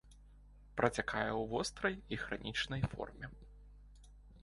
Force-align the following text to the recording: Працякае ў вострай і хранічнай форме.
Працякае 0.81 1.27
ў 1.27 1.43
вострай 1.53 1.95
і 2.17 2.21
хранічнай 2.25 2.81
форме. 2.97 3.27